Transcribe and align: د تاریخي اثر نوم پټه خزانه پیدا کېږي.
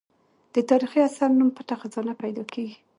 د 0.53 0.55
تاریخي 0.69 0.99
اثر 1.09 1.29
نوم 1.37 1.49
پټه 1.57 1.75
خزانه 1.81 2.13
پیدا 2.21 2.43
کېږي. 2.53 2.77